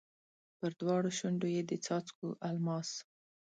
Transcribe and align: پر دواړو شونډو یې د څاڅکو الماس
پر 0.57 0.71
دواړو 0.79 1.09
شونډو 1.17 1.47
یې 1.55 1.61
د 1.69 1.71
څاڅکو 1.85 2.27
الماس 2.49 2.89